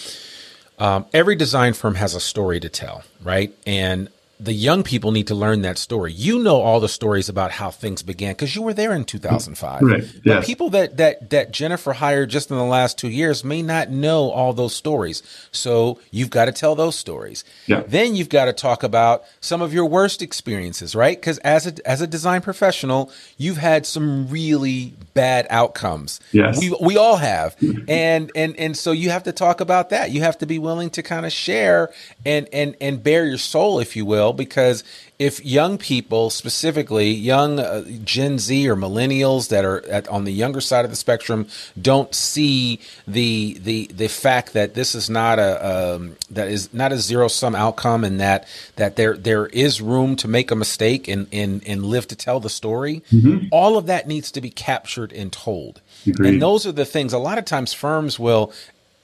[0.80, 3.54] um, every design firm has a story to tell, right?
[3.66, 4.10] And
[4.42, 6.12] the young people need to learn that story.
[6.12, 9.82] You know all the stories about how things began because you were there in 2005.
[9.82, 10.04] Right.
[10.04, 10.14] Yes.
[10.26, 13.92] But people that that that Jennifer hired just in the last two years may not
[13.92, 15.22] know all those stories.
[15.52, 17.44] So you've got to tell those stories.
[17.68, 17.84] Yeah.
[17.88, 21.20] Then you've got to talk about some of your worst experiences, right?
[21.20, 26.20] Because as a as a design professional, you've had some really bad outcomes.
[26.32, 26.60] Yes.
[26.60, 27.56] We we all have.
[27.58, 27.90] Mm-hmm.
[27.90, 30.10] and and and so you have to talk about that.
[30.10, 31.92] You have to be willing to kind of share
[32.26, 34.84] and and and bare your soul, if you will because
[35.20, 40.34] if young people, specifically young uh, Gen Z or millennials that are at, on the
[40.34, 41.48] younger side of the spectrum,
[41.80, 46.92] don't see the the the fact that this is not a um, that is not
[46.92, 51.08] a zero sum outcome, and that that there there is room to make a mistake
[51.08, 53.04] and and and live to tell the story.
[53.12, 53.48] Mm-hmm.
[53.52, 55.82] All of that needs to be captured and told.
[56.08, 56.34] Agreed.
[56.34, 57.14] And those are the things.
[57.14, 58.52] A lot of times, firms will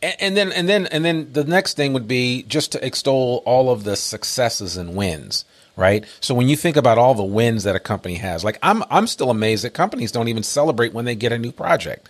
[0.01, 3.71] and then and then and then the next thing would be just to extol all
[3.71, 7.75] of the successes and wins right so when you think about all the wins that
[7.75, 11.15] a company has like i'm i'm still amazed that companies don't even celebrate when they
[11.15, 12.09] get a new project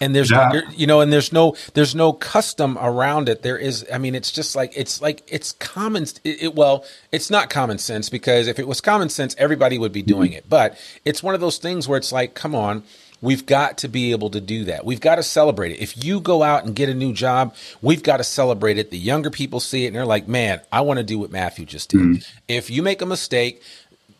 [0.00, 0.60] and there's yeah.
[0.70, 4.30] you know and there's no there's no custom around it there is i mean it's
[4.30, 8.58] just like it's like it's common it, it, well it's not common sense because if
[8.58, 10.38] it was common sense everybody would be doing mm-hmm.
[10.38, 12.82] it but it's one of those things where it's like come on
[13.22, 14.84] We've got to be able to do that.
[14.84, 15.80] We've got to celebrate it.
[15.80, 18.90] If you go out and get a new job, we've got to celebrate it.
[18.90, 21.64] The younger people see it and they're like, man, I want to do what Matthew
[21.64, 22.00] just did.
[22.00, 22.38] Mm-hmm.
[22.48, 23.62] If you make a mistake,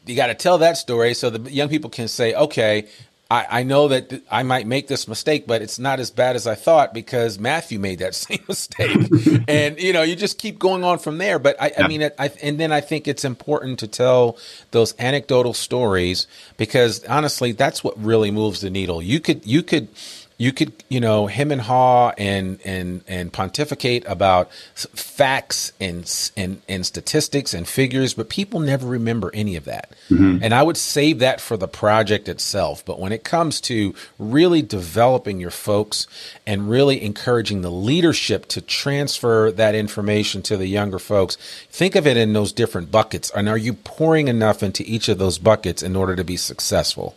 [0.07, 2.89] you got to tell that story so the young people can say, okay,
[3.31, 6.37] I, I know that th- I might make this mistake, but it's not as bad
[6.37, 8.97] as I thought because Matthew made that same mistake.
[9.49, 11.39] and, you know, you just keep going on from there.
[11.39, 11.85] But I, yeah.
[11.85, 14.39] I mean, I, and then I think it's important to tell
[14.71, 19.03] those anecdotal stories because honestly, that's what really moves the needle.
[19.03, 19.89] You could, you could,
[20.39, 26.61] you could you know him and haw and and and pontificate about facts and and
[26.69, 29.91] and statistics and figures but people never remember any of that.
[30.11, 30.43] Mm-hmm.
[30.43, 32.85] and i would save that for the project itself.
[32.85, 36.07] But when it comes to really developing your folks
[36.47, 41.37] and really encouraging the leadership to transfer that information to the younger folks
[41.71, 43.31] think of it in those different buckets.
[43.31, 47.17] And are you pouring enough into each of those buckets in order to be successful?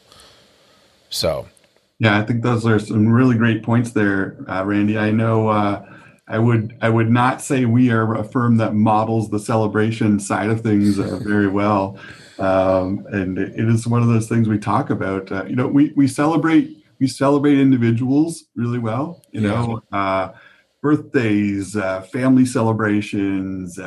[1.10, 1.47] So
[2.00, 4.98] yeah, I think those are some really great points there, uh, Randy.
[4.98, 5.86] I know uh,
[6.30, 10.50] I would I would not say we are a firm that models the celebration side
[10.50, 12.00] of things uh, very well,
[12.40, 15.30] um, and it is one of those things we talk about.
[15.30, 19.22] Uh, you know, we we celebrate we celebrate individuals really well.
[19.32, 20.30] You know, uh,
[20.82, 23.78] birthdays, uh, family celebrations.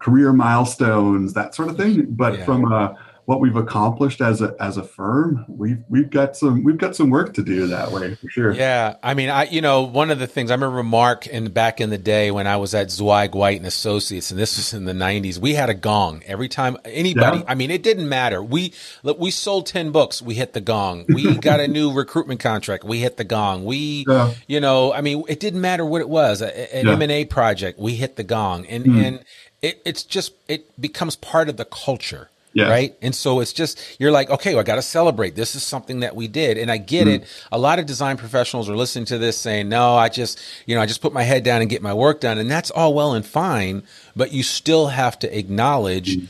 [0.00, 2.06] career milestones, that sort of thing.
[2.10, 2.44] But yeah.
[2.44, 6.78] from a what we've accomplished as a as a firm, we've we've got some we've
[6.78, 8.52] got some work to do that way for sure.
[8.52, 11.80] Yeah, I mean, I you know one of the things I remember Mark in back
[11.80, 14.84] in the day when I was at Zweig White and Associates, and this was in
[14.84, 15.38] the '90s.
[15.38, 17.38] We had a gong every time anybody.
[17.38, 17.44] Yeah.
[17.48, 18.40] I mean, it didn't matter.
[18.40, 21.04] We we sold ten books, we hit the gong.
[21.08, 23.64] We got a new recruitment contract, we hit the gong.
[23.64, 24.34] We yeah.
[24.46, 26.42] you know, I mean, it didn't matter what it was.
[26.42, 29.04] An M and A project, we hit the gong, and mm.
[29.04, 29.24] and
[29.62, 32.70] it, it's just it becomes part of the culture yeah.
[32.70, 32.96] Right.
[33.02, 35.34] And so it's just, you're like, okay, well, I got to celebrate.
[35.34, 36.56] This is something that we did.
[36.56, 37.22] And I get mm-hmm.
[37.22, 37.42] it.
[37.52, 40.80] A lot of design professionals are listening to this saying, no, I just, you know,
[40.80, 42.38] I just put my head down and get my work done.
[42.38, 43.82] And that's all well and fine.
[44.16, 46.26] But you still have to acknowledge mm-hmm.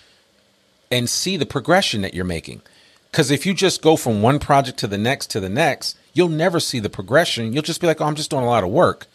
[0.91, 2.63] and see the progression that you're making.
[3.13, 6.29] Because if you just go from one project to the next to the next, you'll
[6.29, 7.53] never see the progression.
[7.53, 9.07] You'll just be like, oh, I'm just doing a lot of work.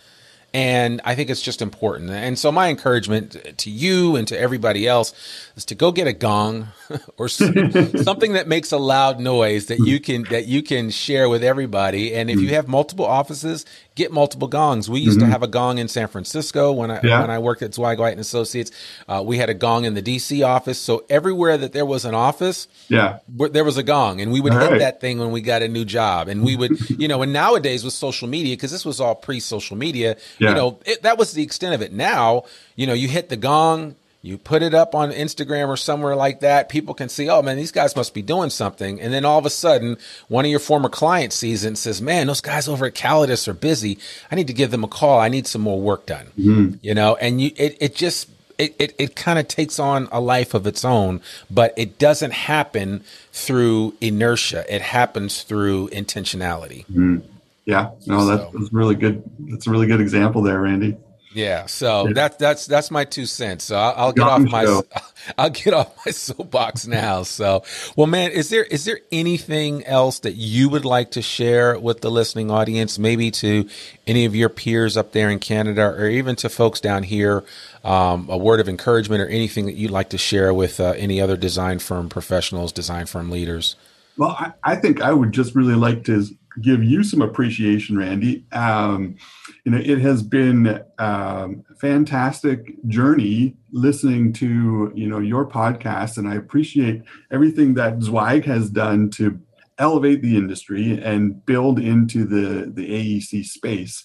[0.53, 2.09] And I think it's just important.
[2.09, 5.13] And so my encouragement to you and to everybody else
[5.55, 6.67] is to go get a gong
[7.17, 11.41] or something that makes a loud noise that you can that you can share with
[11.41, 12.13] everybody.
[12.13, 13.65] And if you have multiple offices,
[14.01, 14.89] get multiple gongs.
[14.89, 15.27] We used mm-hmm.
[15.27, 17.21] to have a gong in San Francisco when I yeah.
[17.21, 18.71] when I worked at Zweig White and Associates.
[19.07, 20.79] Uh, we had a gong in the DC office.
[20.79, 24.53] So everywhere that there was an office, yeah, there was a gong, and we would
[24.53, 24.79] all hit right.
[24.79, 26.27] that thing when we got a new job.
[26.27, 29.39] And we would, you know, and nowadays with social media, because this was all pre
[29.39, 30.49] social media, yeah.
[30.49, 31.93] you know, it, that was the extent of it.
[31.93, 32.43] Now,
[32.75, 36.41] you know, you hit the gong you put it up on Instagram or somewhere like
[36.41, 39.01] that, people can see, oh man, these guys must be doing something.
[39.01, 39.97] And then all of a sudden,
[40.27, 43.47] one of your former clients sees it and says, man, those guys over at Callidus
[43.47, 43.97] are busy.
[44.31, 45.19] I need to give them a call.
[45.19, 46.27] I need some more work done.
[46.37, 46.75] Mm-hmm.
[46.81, 50.21] You know, and you, it, it just, it, it, it kind of takes on a
[50.21, 54.63] life of its own, but it doesn't happen through inertia.
[54.73, 56.85] It happens through intentionality.
[56.85, 57.17] Mm-hmm.
[57.65, 58.57] Yeah, no, that's, so.
[58.57, 59.23] that's really good.
[59.39, 60.97] That's a really good example there, Randy.
[61.33, 63.65] Yeah, so that's that's that's my two cents.
[63.65, 64.83] So I'll, I'll get off my show.
[65.37, 67.23] I'll get off my soapbox now.
[67.23, 67.63] So,
[67.95, 72.01] well, man, is there is there anything else that you would like to share with
[72.01, 72.99] the listening audience?
[72.99, 73.69] Maybe to
[74.05, 77.45] any of your peers up there in Canada, or even to folks down here,
[77.85, 81.21] um, a word of encouragement or anything that you'd like to share with uh, any
[81.21, 83.75] other design firm professionals, design firm leaders.
[84.17, 86.25] Well, I, I think I would just really like to
[86.59, 88.45] give you some appreciation, Randy.
[88.51, 89.15] Um,
[89.63, 96.17] you know, it has been um, a fantastic journey listening to you know your podcast,
[96.17, 99.39] and I appreciate everything that Zweig has done to
[99.77, 104.03] elevate the industry and build into the the AEC space.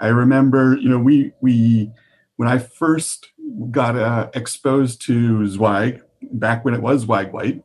[0.00, 1.90] I remember, you know, we we
[2.36, 3.28] when I first
[3.70, 6.02] got uh, exposed to Zweig
[6.32, 7.62] back when it was Zweig White,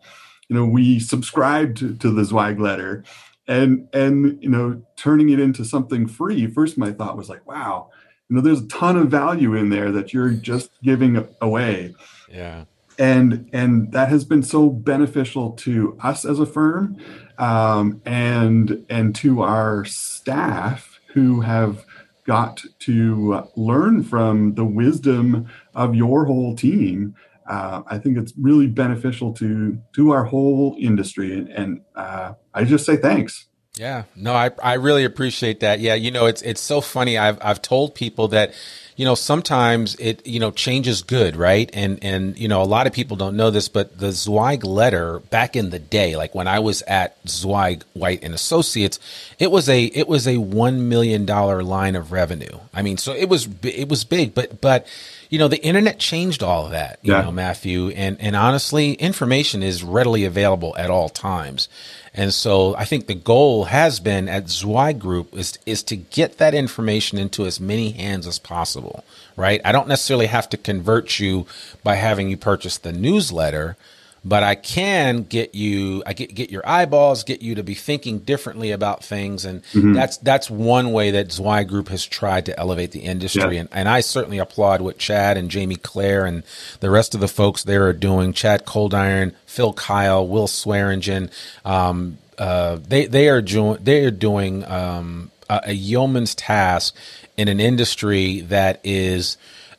[0.50, 3.04] you know, we subscribed to, the Zweig letter
[3.48, 7.90] and and you know turning it into something free first my thought was like wow
[8.30, 11.96] you know there's a ton of value in there that you're just giving away.
[12.30, 12.66] Yeah.
[13.00, 16.98] And and that has been so beneficial to us as a firm
[17.38, 21.86] um, and and to our staff who have
[22.26, 27.16] got to learn from the wisdom of your whole team
[27.48, 32.64] uh, I think it's really beneficial to to our whole industry, and, and uh, I
[32.64, 33.46] just say thanks.
[33.78, 35.80] Yeah, no, I I really appreciate that.
[35.80, 37.18] Yeah, you know, it's it's so funny.
[37.18, 38.54] I've I've told people that
[38.98, 42.66] you know sometimes it you know change is good right and and you know a
[42.66, 46.36] lot of people don't know this but the zweig letter back in the day like
[46.36, 49.00] when i was at zweig white and associates
[49.40, 53.14] it was a it was a one million dollar line of revenue i mean so
[53.14, 54.86] it was it was big but but
[55.30, 57.22] you know, the internet changed all of that, you yeah.
[57.22, 57.90] know, Matthew.
[57.90, 61.68] And, and honestly, information is readily available at all times.
[62.14, 66.38] And so I think the goal has been at Zweig Group is, is to get
[66.38, 69.04] that information into as many hands as possible,
[69.36, 69.62] right?
[69.64, 71.46] I don't necessarily have to convert you
[71.84, 73.78] by having you purchase the newsletter
[74.28, 78.20] but I can get you, I get get your eyeballs, get you to be thinking
[78.20, 79.94] differently about things, and mm-hmm.
[79.94, 83.62] that's that's one way that Zweig Group has tried to elevate the industry, yeah.
[83.62, 86.44] and and I certainly applaud what Chad and Jamie Claire and
[86.82, 88.34] the rest of the folks there are doing.
[88.34, 91.30] Chad Coldiron, Phil Keil, Will Swearingen,
[91.64, 96.94] um, uh, they they are doing they are doing um, a, a yeoman's task
[97.38, 99.38] in an industry that is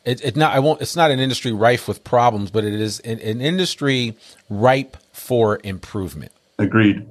[0.09, 3.01] it, it not I won't it's not an industry rife with problems, but it is
[3.01, 4.17] an, an industry
[4.49, 6.33] ripe for improvement.
[6.59, 7.07] Agreed.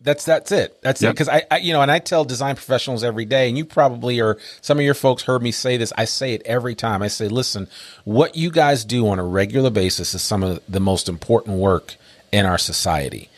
[0.00, 0.80] That's that's it.
[0.82, 1.10] That's yep.
[1.10, 1.12] it.
[1.14, 4.20] Because I, I, you know, and I tell design professionals every day, and you probably
[4.20, 4.38] are.
[4.62, 5.92] Some of your folks heard me say this.
[5.96, 7.02] I say it every time.
[7.02, 7.68] I say, listen,
[8.04, 11.96] what you guys do on a regular basis is some of the most important work
[12.32, 13.28] in our society.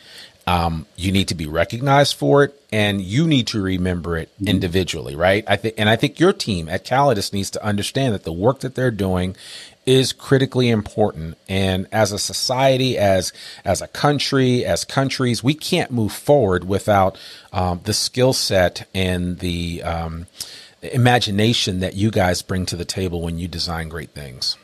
[0.45, 4.49] Um, you need to be recognized for it and you need to remember it mm-hmm.
[4.49, 5.45] individually, right?
[5.47, 8.59] I think, and I think your team at Callidus needs to understand that the work
[8.59, 9.37] that they're doing
[9.85, 11.37] is critically important.
[11.47, 13.31] And as a society, as,
[13.63, 17.17] as a country, as countries, we can't move forward without,
[17.53, 20.27] um, the skill set and the, um,
[20.81, 24.57] imagination that you guys bring to the table when you design great things.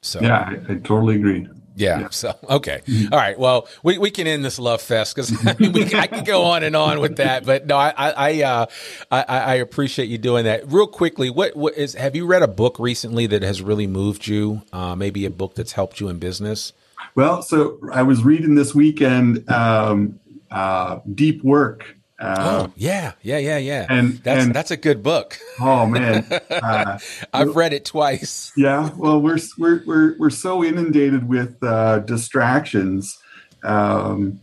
[0.00, 1.46] So yeah, I, I totally agree.
[1.80, 2.08] Yeah, yeah.
[2.10, 2.82] So okay.
[2.86, 3.12] Mm-hmm.
[3.12, 3.38] All right.
[3.38, 6.62] Well, we, we can end this love fest because I, mean, I can go on
[6.62, 7.46] and on with that.
[7.46, 8.66] But no, I I, uh,
[9.10, 10.70] I, I appreciate you doing that.
[10.70, 11.94] Real quickly, what what is?
[11.94, 14.62] Have you read a book recently that has really moved you?
[14.72, 16.72] Uh, maybe a book that's helped you in business.
[17.14, 20.20] Well, so I was reading this weekend, um,
[20.50, 23.86] uh, Deep Work uh, oh yeah, yeah, yeah, yeah.
[23.88, 25.38] And that's and, that's a good book.
[25.58, 26.98] Oh man, uh,
[27.32, 28.52] I've read it twice.
[28.56, 33.18] Yeah, well, we're we're we're we're so inundated with uh, distractions.
[33.62, 34.40] Um,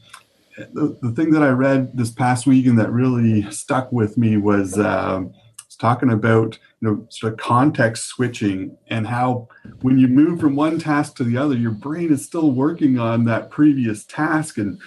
[0.73, 4.37] the, the thing that I read this past week and that really stuck with me
[4.37, 9.47] was um, was talking about you know sort of context switching and how
[9.81, 13.25] when you move from one task to the other, your brain is still working on
[13.25, 14.79] that previous task and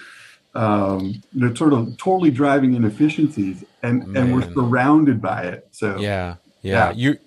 [0.53, 5.67] um, they're sort of totally driving inefficiencies, and and we're surrounded by it.
[5.71, 6.89] So Yeah, yeah.
[6.89, 6.91] Yeah.
[6.91, 7.17] You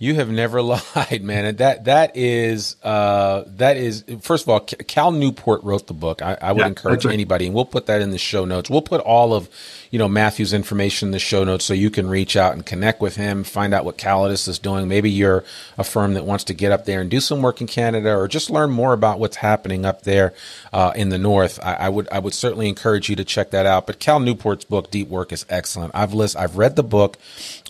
[0.00, 0.62] you have never
[0.96, 1.44] lied, man.
[1.46, 6.22] And that that is uh that is first of all, Cal Newport wrote the book.
[6.22, 7.14] I, I would Yeah, encourage right.
[7.14, 8.70] anybody, and we'll put that in the show notes.
[8.70, 9.50] We'll put all of
[9.92, 13.02] you know Matthew's information in the show notes so you can reach out and connect
[13.02, 14.88] with him, find out what Callidus is doing.
[14.88, 15.44] Maybe you're
[15.78, 18.26] a firm that wants to get up there and do some work in Canada, or
[18.28, 20.34] just learn more about what's happening up there
[20.72, 21.60] uh, in the north.
[21.62, 23.86] I, I would I would certainly encourage you to check that out.
[23.86, 25.92] But Cal Newport's book, Deep Work, is excellent.
[25.94, 27.18] I've list I've read the book.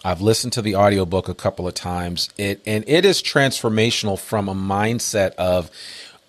[0.05, 2.20] I've listened to the audiobook a couple of times.
[2.37, 5.71] It and it is transformational from a mindset of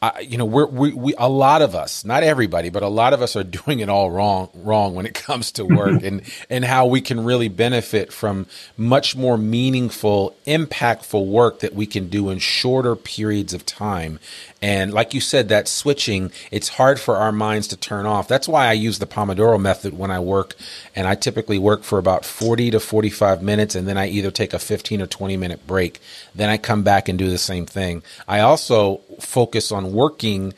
[0.03, 3.13] I, you know, we're, we, we, a lot of us, not everybody, but a lot
[3.13, 6.65] of us are doing it all wrong, wrong when it comes to work and, and
[6.65, 12.31] how we can really benefit from much more meaningful, impactful work that we can do
[12.31, 14.19] in shorter periods of time.
[14.61, 18.27] And like you said, that switching, it's hard for our minds to turn off.
[18.27, 20.55] That's why I use the Pomodoro method when I work.
[20.95, 23.73] And I typically work for about 40 to 45 minutes.
[23.73, 25.99] And then I either take a 15 or 20 minute break.
[26.35, 28.03] Then I come back and do the same thing.
[28.27, 30.53] I also focus on working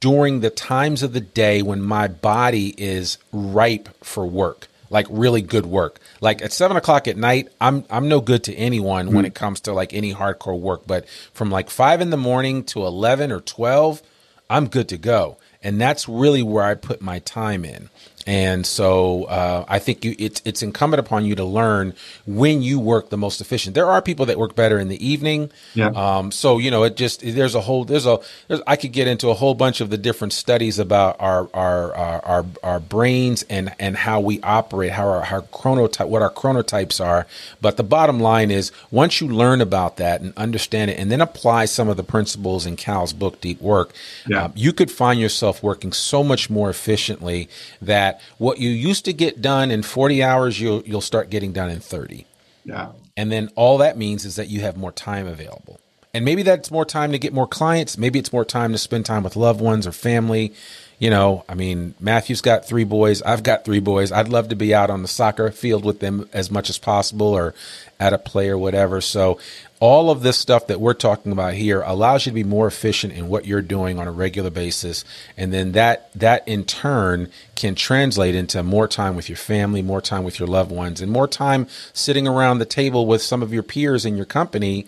[0.00, 5.40] during the times of the day when my body is ripe for work, like really
[5.42, 6.00] good work.
[6.20, 9.26] Like at seven o'clock at night, I'm I'm no good to anyone when hmm.
[9.26, 10.82] it comes to like any hardcore work.
[10.86, 14.02] But from like five in the morning to eleven or twelve,
[14.50, 15.38] I'm good to go.
[15.62, 17.88] And that's really where I put my time in.
[18.26, 21.94] And so uh, I think you, it's it's incumbent upon you to learn
[22.26, 23.74] when you work the most efficient.
[23.74, 25.50] There are people that work better in the evening.
[25.74, 25.88] Yeah.
[25.88, 29.08] Um, so you know, it just there's a whole there's a there's, I could get
[29.08, 33.42] into a whole bunch of the different studies about our our our our, our brains
[33.50, 37.26] and and how we operate, how our, our chronotype, what our chronotypes are.
[37.60, 41.20] But the bottom line is, once you learn about that and understand it, and then
[41.20, 43.92] apply some of the principles in Cal's book, Deep Work,
[44.28, 44.44] Yeah.
[44.44, 47.48] uh, you could find yourself working so much more efficiently
[47.80, 51.70] that what you used to get done in 40 hours, you'll you'll start getting done
[51.70, 52.26] in 30.
[52.64, 55.80] yeah, And then all that means is that you have more time available.
[56.14, 57.96] And maybe that's more time to get more clients.
[57.96, 60.52] Maybe it's more time to spend time with loved ones or family.
[60.98, 63.22] You know, I mean, Matthew's got three boys.
[63.22, 64.12] I've got three boys.
[64.12, 67.28] I'd love to be out on the soccer field with them as much as possible
[67.28, 67.54] or
[67.98, 69.00] at a play or whatever.
[69.00, 69.38] So,
[69.82, 73.12] all of this stuff that we're talking about here allows you to be more efficient
[73.12, 75.04] in what you're doing on a regular basis.
[75.36, 80.00] And then that, that in turn can translate into more time with your family, more
[80.00, 83.52] time with your loved ones, and more time sitting around the table with some of
[83.52, 84.86] your peers in your company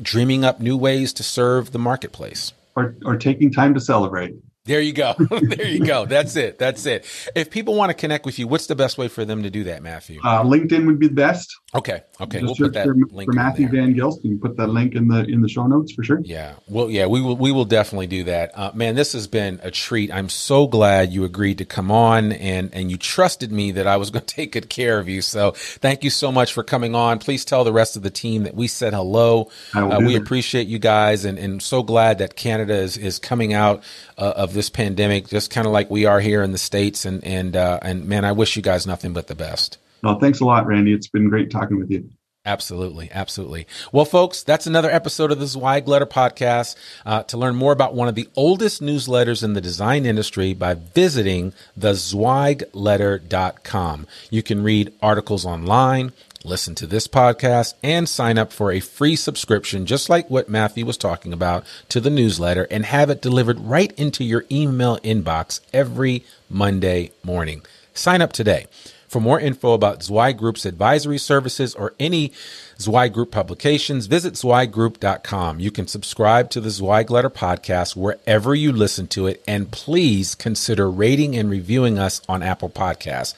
[0.00, 2.52] dreaming up new ways to serve the marketplace.
[2.76, 4.36] or or taking time to celebrate.
[4.70, 5.14] There you go.
[5.18, 6.06] there you go.
[6.06, 6.56] That's it.
[6.56, 7.04] That's it.
[7.34, 9.64] If people want to connect with you, what's the best way for them to do
[9.64, 10.20] that, Matthew?
[10.22, 11.58] Uh, LinkedIn would be the best.
[11.74, 12.02] Okay.
[12.20, 12.40] Okay.
[12.40, 13.68] Just We'll put that for, link for Matthew.
[13.68, 14.22] Van Gilst.
[14.22, 16.20] You can put that link in the in the show notes for sure.
[16.22, 16.54] Yeah.
[16.68, 18.52] Well, yeah, we will, we will definitely do that.
[18.54, 20.12] Uh, man, this has been a treat.
[20.12, 23.96] I'm so glad you agreed to come on and, and you trusted me that I
[23.96, 25.20] was going to take good care of you.
[25.20, 27.18] So thank you so much for coming on.
[27.18, 29.50] Please tell the rest of the team that we said hello.
[29.74, 30.22] Uh, we that.
[30.22, 33.82] appreciate you guys and, and so glad that Canada is, is coming out
[34.20, 37.04] uh, of this pandemic, just kind of like we are here in the States.
[37.04, 39.78] And, and, uh, and man, I wish you guys nothing but the best.
[40.02, 40.92] Well, thanks a lot, Randy.
[40.92, 42.08] It's been great talking with you.
[42.46, 43.66] Absolutely, absolutely.
[43.92, 46.74] Well, folks, that's another episode of the Zweig Letter Podcast.
[47.04, 50.72] Uh, to learn more about one of the oldest newsletters in the design industry by
[50.72, 54.06] visiting thezweigletter.com.
[54.30, 56.12] You can read articles online,
[56.44, 60.86] listen to this podcast, and sign up for a free subscription, just like what Matthew
[60.86, 65.60] was talking about, to the newsletter and have it delivered right into your email inbox
[65.72, 67.62] every Monday morning.
[67.94, 68.66] Sign up today.
[69.10, 72.32] For more info about Zweig Group's advisory services or any
[72.78, 75.58] Zweig Group publications, visit zweiggroup.com.
[75.58, 80.36] You can subscribe to the Zweig Letter podcast wherever you listen to it, and please
[80.36, 83.34] consider rating and reviewing us on Apple Podcasts.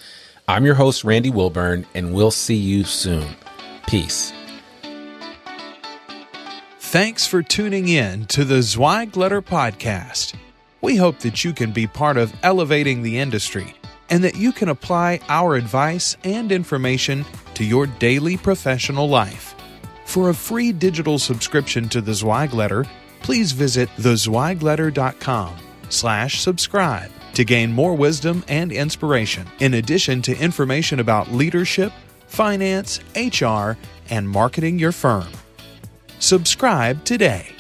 [0.49, 3.29] I'm your host, Randy Wilburn, and we'll see you soon.
[3.87, 4.33] Peace.
[6.81, 10.35] Thanks for tuning in to the Zweig Letter Podcast.
[10.81, 13.75] We hope that you can be part of elevating the industry
[14.11, 17.25] and that you can apply our advice and information
[17.55, 19.55] to your daily professional life.
[20.05, 22.85] For a free digital subscription to the Zweig Letter,
[23.23, 25.57] please visit thezweigletter.com
[25.89, 31.93] slash subscribe to gain more wisdom and inspiration, in addition to information about leadership,
[32.27, 33.77] finance, HR,
[34.11, 35.29] and marketing your firm.
[36.19, 37.55] Subscribe today.